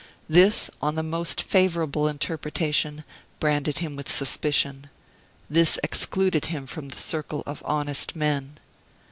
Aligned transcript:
This, 0.27 0.71
on 0.81 0.95
the 0.95 1.03
most 1.03 1.43
favorable 1.43 2.07
interpretation, 2.07 3.03
branded 3.39 3.77
him 3.77 3.95
with 3.95 4.11
suspicion. 4.11 4.89
This 5.47 5.77
excluded 5.83 6.45
him 6.45 6.65
from 6.65 6.89
the 6.89 6.97
circle 6.97 7.43
of 7.45 7.61
honest 7.67 8.15
men. 8.15 8.57